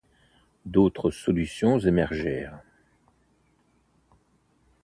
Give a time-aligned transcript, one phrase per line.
[0.65, 2.59] D’autres solutions émergèrent.